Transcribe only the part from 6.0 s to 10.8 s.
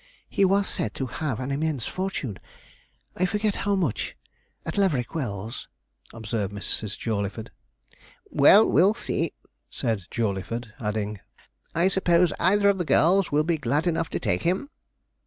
observed Mrs. Jawleyford. 'Well, we'll see,' said Jawleyford,